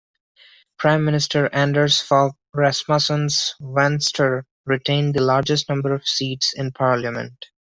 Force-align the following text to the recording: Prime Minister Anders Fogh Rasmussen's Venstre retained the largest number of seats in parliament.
Prime 0.79 1.05
Minister 1.05 1.47
Anders 1.53 2.01
Fogh 2.01 2.31
Rasmussen's 2.55 3.53
Venstre 3.61 4.45
retained 4.65 5.13
the 5.13 5.21
largest 5.21 5.69
number 5.69 5.93
of 5.93 6.07
seats 6.07 6.53
in 6.55 6.71
parliament. 6.71 7.45